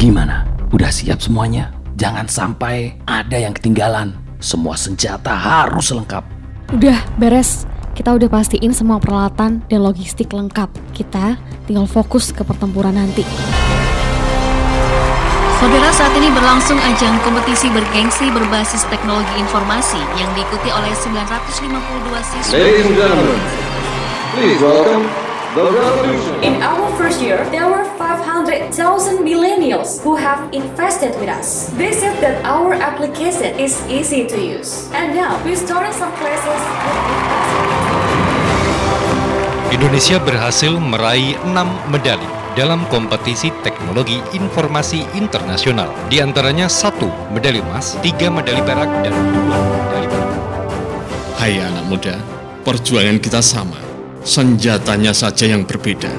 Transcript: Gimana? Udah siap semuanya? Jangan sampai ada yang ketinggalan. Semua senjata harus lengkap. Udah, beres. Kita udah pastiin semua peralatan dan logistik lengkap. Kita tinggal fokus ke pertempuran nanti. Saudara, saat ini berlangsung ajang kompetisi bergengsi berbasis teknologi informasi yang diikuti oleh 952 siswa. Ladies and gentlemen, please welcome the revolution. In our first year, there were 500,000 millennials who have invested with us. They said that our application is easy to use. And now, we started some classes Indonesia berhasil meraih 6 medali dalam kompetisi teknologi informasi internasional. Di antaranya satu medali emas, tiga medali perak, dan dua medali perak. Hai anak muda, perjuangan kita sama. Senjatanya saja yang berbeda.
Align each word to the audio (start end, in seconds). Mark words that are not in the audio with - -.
Gimana? 0.00 0.48
Udah 0.72 0.88
siap 0.88 1.20
semuanya? 1.20 1.76
Jangan 2.00 2.24
sampai 2.24 2.96
ada 3.04 3.36
yang 3.36 3.52
ketinggalan. 3.52 4.16
Semua 4.40 4.72
senjata 4.72 5.36
harus 5.36 5.92
lengkap. 5.92 6.24
Udah, 6.72 7.04
beres. 7.20 7.68
Kita 7.92 8.16
udah 8.16 8.32
pastiin 8.32 8.72
semua 8.72 8.96
peralatan 8.96 9.60
dan 9.68 9.80
logistik 9.84 10.32
lengkap. 10.32 10.72
Kita 10.96 11.36
tinggal 11.68 11.84
fokus 11.84 12.32
ke 12.32 12.40
pertempuran 12.40 12.96
nanti. 12.96 13.28
Saudara, 15.60 15.92
saat 15.92 16.16
ini 16.16 16.32
berlangsung 16.32 16.80
ajang 16.80 17.20
kompetisi 17.20 17.68
bergengsi 17.68 18.32
berbasis 18.32 18.88
teknologi 18.88 19.36
informasi 19.36 20.00
yang 20.16 20.32
diikuti 20.32 20.72
oleh 20.72 20.96
952 20.96 22.24
siswa. 22.24 22.52
Ladies 22.56 22.88
and 22.88 22.96
gentlemen, 22.96 23.40
please 24.32 24.64
welcome 24.64 25.19
the 25.54 25.64
revolution. 25.66 26.34
In 26.46 26.62
our 26.62 26.86
first 26.94 27.20
year, 27.20 27.42
there 27.50 27.66
were 27.66 27.82
500,000 27.98 28.70
millennials 29.26 29.98
who 30.02 30.14
have 30.14 30.46
invested 30.54 31.18
with 31.18 31.28
us. 31.28 31.70
They 31.74 31.90
said 31.90 32.22
that 32.22 32.38
our 32.46 32.74
application 32.74 33.58
is 33.58 33.74
easy 33.90 34.26
to 34.30 34.38
use. 34.38 34.86
And 34.94 35.14
now, 35.14 35.42
we 35.42 35.58
started 35.58 35.94
some 35.94 36.12
classes 36.22 36.60
Indonesia 39.70 40.18
berhasil 40.18 40.76
meraih 40.76 41.38
6 41.46 41.94
medali 41.94 42.26
dalam 42.58 42.82
kompetisi 42.90 43.54
teknologi 43.62 44.18
informasi 44.34 45.06
internasional. 45.14 45.88
Di 46.10 46.18
antaranya 46.18 46.66
satu 46.66 47.06
medali 47.30 47.62
emas, 47.62 47.94
tiga 48.02 48.28
medali 48.28 48.60
perak, 48.66 48.90
dan 49.06 49.14
dua 49.14 49.56
medali 49.56 50.06
perak. 50.10 50.30
Hai 51.38 51.54
anak 51.62 51.84
muda, 51.86 52.18
perjuangan 52.66 53.22
kita 53.22 53.40
sama. 53.40 53.89
Senjatanya 54.20 55.16
saja 55.16 55.48
yang 55.48 55.64
berbeda. 55.64 56.12